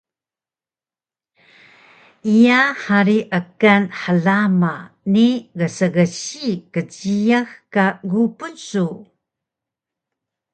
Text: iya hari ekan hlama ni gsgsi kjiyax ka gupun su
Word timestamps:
iya 2.35 2.61
hari 2.85 3.17
ekan 3.39 3.83
hlama 4.01 4.75
ni 5.13 5.27
gsgsi 5.59 6.49
kjiyax 6.73 7.49
ka 7.73 7.85
gupun 8.11 8.53
su 8.67 8.87